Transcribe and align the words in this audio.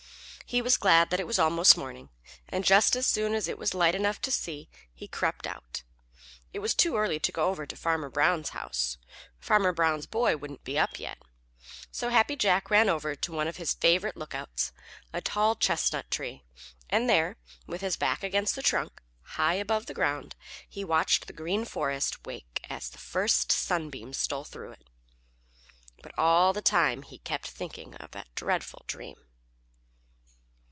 He 0.47 0.61
was 0.61 0.75
glad 0.75 1.11
that 1.11 1.19
it 1.21 1.27
was 1.27 1.39
almost 1.39 1.77
morning, 1.77 2.09
and 2.49 2.65
just 2.65 2.97
as 2.97 3.05
soon 3.05 3.33
as 3.33 3.47
it 3.47 3.57
was 3.57 3.73
light 3.73 3.95
enough 3.95 4.19
to 4.19 4.31
see, 4.33 4.67
he 4.93 5.07
crept 5.07 5.47
out. 5.47 5.83
It 6.51 6.59
was 6.59 6.75
too 6.75 6.97
early 6.97 7.21
to 7.21 7.31
go 7.31 7.47
over 7.47 7.65
to 7.65 7.73
Farmer 7.77 8.09
Brown's 8.09 8.49
house; 8.49 8.97
Farmer 9.39 9.71
Brown's 9.71 10.07
boy 10.07 10.35
wouldn't 10.35 10.65
be 10.65 10.77
up 10.77 10.99
yet. 10.99 11.19
So 11.89 12.09
Happy 12.09 12.35
Jack 12.35 12.69
ran 12.69 12.89
over 12.89 13.15
to 13.15 13.31
one 13.31 13.47
of 13.47 13.55
his 13.55 13.75
favorite 13.75 14.17
lookouts, 14.17 14.73
a 15.13 15.21
tall 15.21 15.55
chestnut 15.55 16.11
tree, 16.11 16.43
and 16.89 17.09
there, 17.09 17.37
with 17.65 17.79
his 17.79 17.95
back 17.95 18.21
against 18.21 18.53
the 18.53 18.61
trunk, 18.61 19.01
high 19.21 19.53
above 19.53 19.85
the 19.85 19.93
ground, 19.93 20.35
he 20.67 20.83
watched 20.83 21.27
the 21.27 21.31
Green 21.33 21.63
Forest 21.63 22.25
wake 22.25 22.59
as 22.69 22.89
the 22.89 22.97
first 22.97 23.53
Sunbeams 23.53 24.17
stole 24.17 24.43
through 24.43 24.71
it. 24.73 24.89
But 26.03 26.11
all 26.17 26.51
the 26.51 26.61
time 26.61 27.03
he 27.03 27.19
kept 27.19 27.47
thinking 27.47 27.95
of 27.95 28.11
that 28.11 28.35
dreadful 28.35 28.83
dream. 28.85 29.15